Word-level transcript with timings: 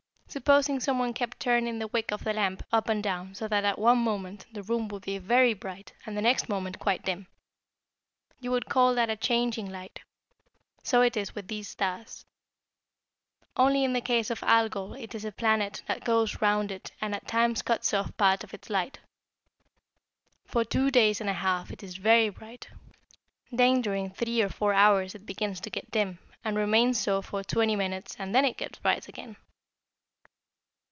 Supposing 0.33 0.79
someone 0.79 1.13
kept 1.13 1.41
turning 1.41 1.79
the 1.79 1.87
wick 1.89 2.09
of 2.13 2.23
the 2.23 2.31
lamp 2.31 2.63
up 2.71 2.87
and 2.87 3.03
down 3.03 3.35
so 3.35 3.49
that 3.49 3.65
at 3.65 3.77
one 3.77 3.97
moment 3.97 4.45
the 4.53 4.63
room 4.63 4.87
would 4.87 5.01
be 5.03 5.17
very 5.17 5.53
bright 5.53 5.91
and 6.05 6.15
the 6.15 6.21
next 6.21 6.47
moment 6.47 6.79
quite 6.79 7.03
dim. 7.03 7.27
You 8.39 8.51
would 8.51 8.67
call 8.69 8.95
that 8.95 9.09
a 9.09 9.17
changing 9.17 9.69
light. 9.69 9.99
So 10.83 11.01
it 11.01 11.17
is 11.17 11.35
with 11.35 11.49
these 11.49 11.67
stars, 11.67 12.25
only 13.57 13.83
in 13.83 13.91
the 13.91 13.99
case 13.99 14.29
of 14.29 14.41
Algol 14.43 14.93
it 14.93 15.13
is 15.13 15.25
a 15.25 15.33
planet 15.33 15.81
that 15.89 16.05
goes 16.05 16.37
around 16.37 16.71
it 16.71 16.93
and 17.01 17.13
at 17.13 17.27
times 17.27 17.61
cuts 17.61 17.93
off 17.93 18.15
part 18.15 18.41
of 18.45 18.53
its 18.53 18.69
light. 18.69 18.99
For 20.45 20.63
two 20.63 20.89
days 20.91 21.19
and 21.19 21.29
a 21.29 21.33
half 21.33 21.71
it 21.71 21.83
is 21.83 21.97
very 21.97 22.29
bright, 22.29 22.69
then 23.51 23.81
during 23.81 24.11
three 24.11 24.41
or 24.41 24.47
four 24.47 24.73
hours 24.73 25.13
it 25.13 25.25
begins 25.25 25.59
to 25.59 25.69
get 25.69 25.91
dim, 25.91 26.19
and 26.41 26.55
remains 26.55 26.97
so 27.01 27.21
for 27.21 27.43
twenty 27.43 27.75
minutes 27.75 28.15
and 28.17 28.33
then 28.33 28.45
it 28.45 28.55
gets 28.55 28.79
bright 28.79 29.09
again. 29.09 29.35